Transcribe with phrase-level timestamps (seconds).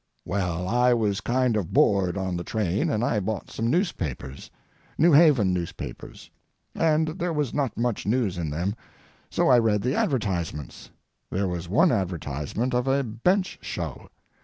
[0.25, 5.53] Well, I was kind of bored on the train, and I bought some newspapers—New Haven
[5.53, 8.75] newspapers—and there was not much news in them,
[9.29, 10.89] so I read the advertisements.
[11.29, 14.09] There was one advertisement of a bench show.